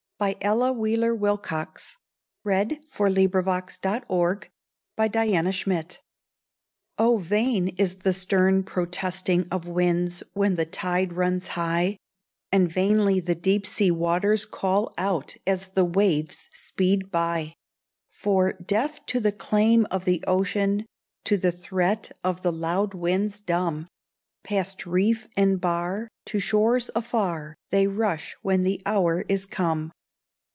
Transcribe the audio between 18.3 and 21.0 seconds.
deaf to the claim of the ocean,